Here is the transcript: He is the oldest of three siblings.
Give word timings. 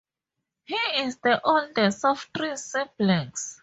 He 0.63 0.75
is 0.95 1.17
the 1.17 1.39
oldest 1.43 2.03
of 2.05 2.27
three 2.35 2.55
siblings. 2.57 3.59